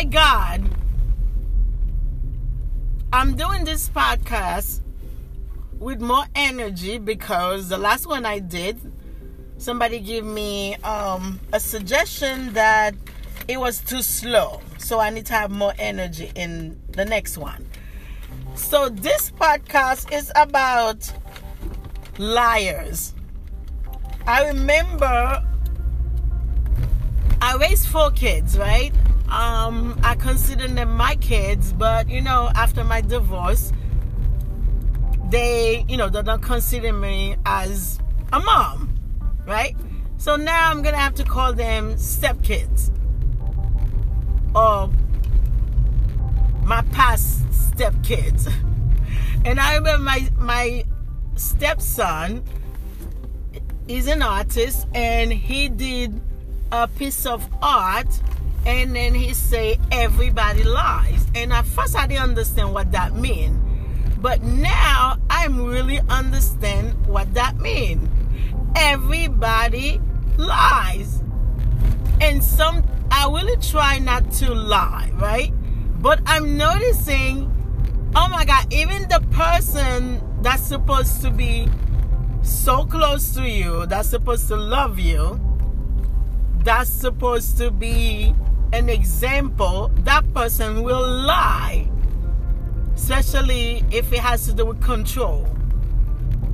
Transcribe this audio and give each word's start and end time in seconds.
my 0.00 0.04
God, 0.04 0.64
I'm 3.12 3.36
doing 3.36 3.64
this 3.64 3.90
podcast 3.90 4.80
with 5.78 6.00
more 6.00 6.24
energy 6.34 6.96
because 6.96 7.68
the 7.68 7.76
last 7.76 8.06
one 8.06 8.24
I 8.24 8.38
did, 8.38 8.80
somebody 9.58 9.98
gave 10.00 10.24
me 10.24 10.76
um, 10.76 11.38
a 11.52 11.60
suggestion 11.60 12.54
that 12.54 12.94
it 13.46 13.60
was 13.60 13.80
too 13.82 14.00
slow. 14.00 14.62
So 14.78 15.00
I 15.00 15.10
need 15.10 15.26
to 15.26 15.34
have 15.34 15.50
more 15.50 15.74
energy 15.78 16.32
in 16.34 16.80
the 16.92 17.04
next 17.04 17.36
one. 17.36 17.66
So 18.54 18.88
this 18.88 19.30
podcast 19.32 20.10
is 20.14 20.32
about 20.34 21.12
liars. 22.16 23.14
I 24.26 24.46
remember 24.46 25.44
I 27.42 27.56
raised 27.60 27.86
four 27.86 28.10
kids, 28.12 28.56
right? 28.56 28.94
Um, 29.30 29.98
I 30.02 30.16
consider 30.16 30.66
them 30.66 30.96
my 30.96 31.14
kids, 31.16 31.72
but 31.72 32.08
you 32.08 32.20
know, 32.20 32.50
after 32.54 32.82
my 32.82 33.00
divorce, 33.00 33.72
they, 35.30 35.84
you 35.88 35.96
know, 35.96 36.08
they 36.08 36.22
don't 36.22 36.42
consider 36.42 36.92
me 36.92 37.36
as 37.46 38.00
a 38.32 38.40
mom, 38.40 38.98
right? 39.46 39.76
So 40.16 40.36
now 40.36 40.70
I'm 40.70 40.82
gonna 40.82 40.96
have 40.96 41.14
to 41.14 41.24
call 41.24 41.52
them 41.52 41.94
stepkids 41.94 42.90
or 44.54 44.90
my 46.64 46.82
past 46.92 47.48
stepkids. 47.50 48.52
And 49.42 49.58
I 49.58 49.76
remember 49.76 50.04
my 50.04 50.28
my 50.36 50.84
stepson 51.36 52.44
is 53.88 54.06
an 54.06 54.20
artist 54.22 54.86
and 54.94 55.32
he 55.32 55.70
did 55.70 56.20
a 56.70 56.86
piece 56.86 57.24
of 57.24 57.48
art 57.62 58.20
and 58.66 58.94
then 58.94 59.14
he 59.14 59.32
say 59.34 59.78
everybody 59.90 60.62
lies. 60.62 61.26
And 61.34 61.52
at 61.52 61.66
first 61.66 61.96
i 61.96 62.06
didn't 62.06 62.22
understand 62.22 62.72
what 62.72 62.92
that 62.92 63.14
mean. 63.14 63.58
But 64.18 64.42
now 64.42 65.18
i'm 65.30 65.64
really 65.64 66.00
understand 66.08 67.06
what 67.06 67.32
that 67.34 67.56
mean. 67.56 68.08
Everybody 68.76 70.00
lies. 70.36 71.22
And 72.20 72.42
some 72.42 72.84
i 73.10 73.26
really 73.26 73.56
try 73.56 73.98
not 73.98 74.30
to 74.32 74.54
lie 74.54 75.10
right? 75.16 75.52
But 76.00 76.20
i'm 76.26 76.56
noticing 76.56 77.46
oh 78.16 78.28
my 78.28 78.44
god 78.44 78.72
even 78.72 79.08
the 79.08 79.20
person 79.30 80.20
that's 80.42 80.62
supposed 80.62 81.22
to 81.22 81.30
be 81.30 81.68
so 82.42 82.84
close 82.84 83.34
to 83.34 83.48
you 83.48 83.86
that's 83.86 84.08
supposed 84.08 84.48
to 84.48 84.56
love 84.56 84.98
you 84.98 85.38
that's 86.64 86.90
supposed 86.90 87.58
to 87.58 87.70
be 87.70 88.34
an 88.72 88.88
example, 88.88 89.90
that 89.98 90.32
person 90.32 90.82
will 90.82 91.08
lie, 91.08 91.88
especially 92.94 93.84
if 93.90 94.12
it 94.12 94.20
has 94.20 94.46
to 94.46 94.52
do 94.52 94.66
with 94.66 94.80
control. 94.80 95.48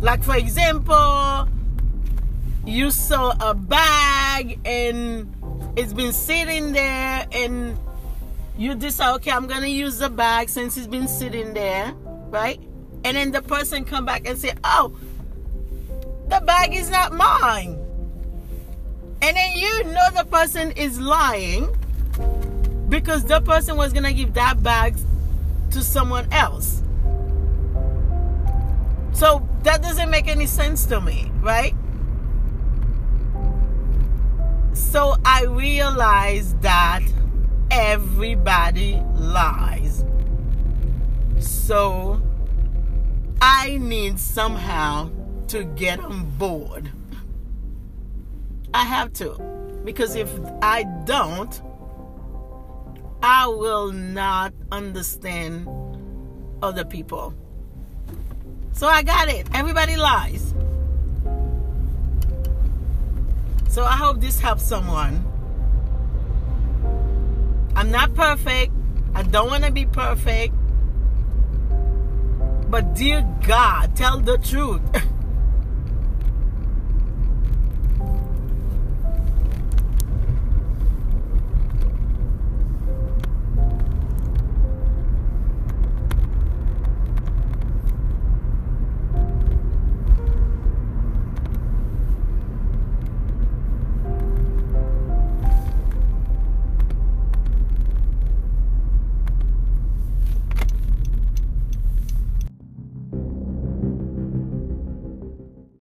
Like, 0.00 0.22
for 0.22 0.36
example, 0.36 1.48
you 2.64 2.90
saw 2.90 3.34
a 3.40 3.54
bag 3.54 4.58
and 4.64 5.32
it's 5.76 5.92
been 5.92 6.12
sitting 6.12 6.72
there, 6.72 7.26
and 7.32 7.78
you 8.58 8.74
decide, 8.74 9.14
okay, 9.16 9.30
I'm 9.30 9.46
gonna 9.46 9.66
use 9.66 9.98
the 9.98 10.10
bag 10.10 10.48
since 10.48 10.76
it's 10.76 10.86
been 10.86 11.08
sitting 11.08 11.54
there, 11.54 11.94
right? 12.28 12.60
And 13.04 13.16
then 13.16 13.30
the 13.32 13.42
person 13.42 13.84
come 13.84 14.04
back 14.04 14.28
and 14.28 14.38
say, 14.38 14.52
oh, 14.64 14.96
the 16.28 16.40
bag 16.44 16.74
is 16.74 16.90
not 16.90 17.12
mine 17.12 17.82
and 19.22 19.36
then 19.36 19.56
you 19.56 19.84
know 19.84 20.10
the 20.16 20.24
person 20.24 20.72
is 20.72 21.00
lying 21.00 21.74
because 22.92 23.24
the 23.24 23.40
person 23.40 23.74
was 23.78 23.90
gonna 23.90 24.12
give 24.12 24.34
that 24.34 24.62
bag 24.62 24.94
to 25.70 25.82
someone 25.82 26.30
else. 26.30 26.82
So 29.14 29.48
that 29.62 29.80
doesn't 29.80 30.10
make 30.10 30.28
any 30.28 30.44
sense 30.44 30.84
to 30.86 31.00
me, 31.00 31.32
right? 31.40 31.74
So 34.74 35.16
I 35.24 35.44
realized 35.44 36.60
that 36.60 37.00
everybody 37.70 39.00
lies. 39.14 40.04
So 41.38 42.20
I 43.40 43.78
need 43.78 44.18
somehow 44.18 45.10
to 45.48 45.64
get 45.64 45.98
on 45.98 46.28
board. 46.36 46.90
I 48.74 48.84
have 48.84 49.14
to. 49.14 49.30
Because 49.82 50.14
if 50.14 50.30
I 50.60 50.82
don't, 51.06 51.58
I 53.22 53.46
will 53.46 53.92
not 53.92 54.52
understand 54.72 55.68
other 56.60 56.84
people. 56.84 57.34
So 58.72 58.88
I 58.88 59.02
got 59.02 59.28
it. 59.28 59.46
Everybody 59.54 59.96
lies. 59.96 60.54
So 63.68 63.84
I 63.84 63.92
hope 63.92 64.20
this 64.20 64.40
helps 64.40 64.64
someone. 64.64 65.24
I'm 67.76 67.90
not 67.90 68.14
perfect. 68.14 68.72
I 69.14 69.22
don't 69.22 69.48
want 69.48 69.64
to 69.64 69.70
be 69.70 69.86
perfect. 69.86 70.54
But 72.68 72.94
dear 72.94 73.22
God, 73.46 73.96
tell 73.96 74.18
the 74.18 74.38
truth. 74.38 74.80